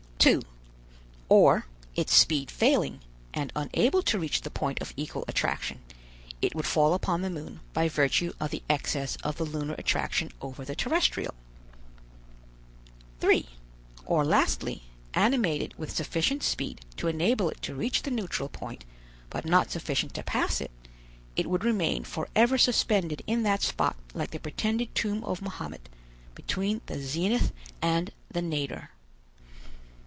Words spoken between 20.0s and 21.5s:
to pass it, it